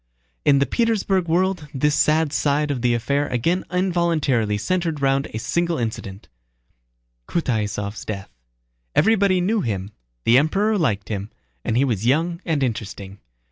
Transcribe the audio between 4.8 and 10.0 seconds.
round a single incident: Kutáysov's death. Everybody knew him,